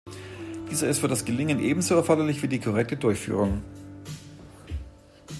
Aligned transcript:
Dieser 0.71 0.87
ist 0.89 0.97
für 0.97 1.07
das 1.07 1.25
Gelingen 1.25 1.59
ebenso 1.59 1.93
erforderlich 1.93 2.41
wie 2.41 2.47
die 2.47 2.57
korrekte 2.57 2.97
Durchführung. 2.97 3.61